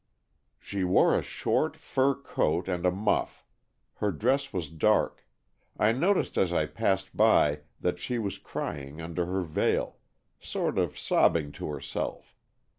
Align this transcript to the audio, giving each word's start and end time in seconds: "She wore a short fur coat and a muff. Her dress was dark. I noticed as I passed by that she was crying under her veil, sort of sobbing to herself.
"She 0.59 0.83
wore 0.83 1.15
a 1.15 1.21
short 1.21 1.77
fur 1.77 2.15
coat 2.15 2.67
and 2.67 2.87
a 2.87 2.91
muff. 2.91 3.45
Her 3.97 4.11
dress 4.11 4.51
was 4.51 4.67
dark. 4.67 5.27
I 5.77 5.91
noticed 5.91 6.39
as 6.39 6.51
I 6.51 6.65
passed 6.65 7.15
by 7.15 7.59
that 7.79 7.99
she 7.99 8.17
was 8.17 8.39
crying 8.39 8.99
under 8.99 9.27
her 9.27 9.41
veil, 9.41 9.97
sort 10.39 10.79
of 10.79 10.97
sobbing 10.97 11.51
to 11.51 11.67
herself. 11.69 12.35